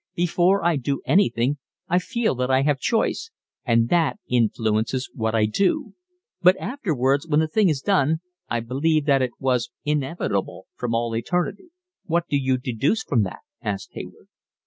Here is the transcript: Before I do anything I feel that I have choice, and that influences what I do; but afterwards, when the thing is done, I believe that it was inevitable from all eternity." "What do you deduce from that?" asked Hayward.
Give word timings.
Before 0.15 0.65
I 0.65 0.77
do 0.77 1.03
anything 1.05 1.59
I 1.87 1.99
feel 1.99 2.33
that 2.33 2.49
I 2.49 2.63
have 2.63 2.79
choice, 2.79 3.29
and 3.63 3.87
that 3.89 4.17
influences 4.27 5.11
what 5.13 5.35
I 5.35 5.45
do; 5.45 5.93
but 6.41 6.57
afterwards, 6.57 7.27
when 7.27 7.39
the 7.39 7.47
thing 7.47 7.69
is 7.69 7.81
done, 7.81 8.21
I 8.49 8.61
believe 8.61 9.05
that 9.05 9.21
it 9.21 9.33
was 9.37 9.69
inevitable 9.85 10.65
from 10.75 10.95
all 10.95 11.15
eternity." 11.15 11.69
"What 12.05 12.23
do 12.27 12.35
you 12.35 12.57
deduce 12.57 13.03
from 13.03 13.21
that?" 13.25 13.41
asked 13.61 13.89
Hayward. 13.93 14.29